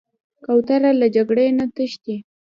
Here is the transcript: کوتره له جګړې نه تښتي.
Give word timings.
کوتره 0.45 0.91
له 0.99 1.07
جګړې 1.15 1.47
نه 1.57 1.65
تښتي. 1.75 2.15